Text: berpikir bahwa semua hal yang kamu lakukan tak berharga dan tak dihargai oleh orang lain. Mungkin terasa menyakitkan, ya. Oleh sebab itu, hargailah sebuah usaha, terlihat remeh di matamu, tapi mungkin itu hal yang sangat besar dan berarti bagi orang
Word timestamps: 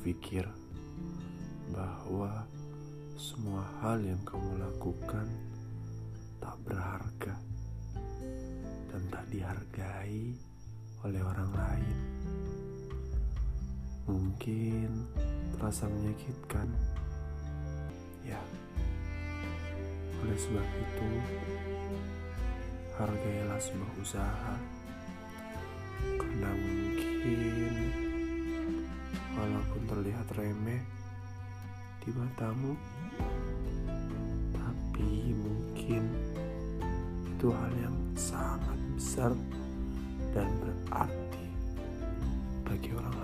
berpikir 0.00 0.48
bahwa 1.76 2.48
semua 3.20 3.60
hal 3.84 4.00
yang 4.00 4.18
kamu 4.24 4.58
lakukan 4.58 5.28
tak 6.40 6.56
berharga 6.64 7.36
dan 8.88 9.02
tak 9.12 9.24
dihargai 9.28 10.34
oleh 11.04 11.20
orang 11.20 11.52
lain. 11.52 11.98
Mungkin 14.08 14.88
terasa 15.52 15.84
menyakitkan, 15.86 16.68
ya. 18.24 18.40
Oleh 20.24 20.38
sebab 20.40 20.64
itu, 20.64 21.10
hargailah 22.96 23.60
sebuah 23.60 23.92
usaha, 24.00 24.54
terlihat 29.90 30.30
remeh 30.38 30.78
di 31.98 32.14
matamu, 32.14 32.78
tapi 34.54 35.34
mungkin 35.34 36.06
itu 37.26 37.50
hal 37.50 37.72
yang 37.74 37.98
sangat 38.14 38.78
besar 38.94 39.34
dan 40.30 40.46
berarti 40.62 41.46
bagi 42.62 42.94
orang 42.94 43.16